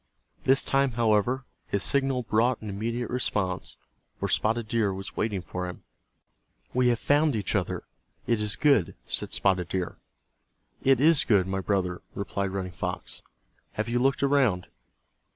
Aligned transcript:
This 0.45 0.63
time, 0.63 0.93
however, 0.93 1.45
his 1.67 1.83
signal 1.83 2.23
brought 2.23 2.59
an 2.59 2.69
immediate 2.71 3.11
response, 3.11 3.77
for 4.19 4.27
Spotted 4.27 4.67
Deer 4.67 4.91
was 4.91 5.15
waiting 5.15 5.41
for 5.43 5.67
him. 5.69 5.83
"We 6.73 6.87
have 6.87 6.97
found 6.97 7.35
each 7.35 7.53
other—it 7.55 8.41
is 8.41 8.55
good," 8.55 8.95
said 9.05 9.31
Spotted 9.31 9.69
Deer. 9.69 9.99
"It 10.81 10.99
is 10.99 11.23
good, 11.23 11.45
my 11.45 11.59
brother," 11.59 12.01
replied 12.15 12.49
Running 12.49 12.71
Fox. 12.71 13.21
"Have 13.73 13.89
you 13.89 13.99
looked 13.99 14.23
around?" 14.23 14.65